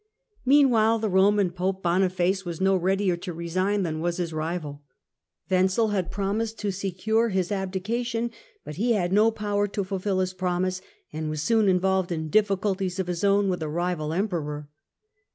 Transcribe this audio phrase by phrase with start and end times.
[0.47, 4.81] Meanwhile, the Koman Pope Boniface was no readier to resign than was his rival.
[5.51, 8.31] Wenzel had promised to secure his abdication,
[8.65, 10.81] but he had no power to fulfil his promise,
[11.13, 14.67] and was soon involved in difficulties of his own with a rival Emperor.